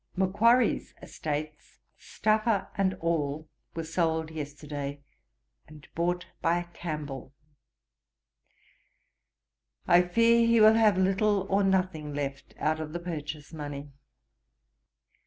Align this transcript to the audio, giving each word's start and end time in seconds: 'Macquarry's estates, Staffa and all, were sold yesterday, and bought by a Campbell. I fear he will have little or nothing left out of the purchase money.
'Macquarry's 0.15 0.95
estates, 1.03 1.77
Staffa 1.95 2.69
and 2.75 2.95
all, 2.95 3.47
were 3.75 3.83
sold 3.83 4.31
yesterday, 4.31 4.99
and 5.67 5.87
bought 5.93 6.25
by 6.41 6.57
a 6.57 6.63
Campbell. 6.75 7.35
I 9.87 10.01
fear 10.01 10.43
he 10.47 10.59
will 10.59 10.73
have 10.73 10.97
little 10.97 11.45
or 11.51 11.63
nothing 11.63 12.15
left 12.15 12.55
out 12.57 12.79
of 12.79 12.93
the 12.93 12.99
purchase 12.99 13.53
money. 13.53 13.91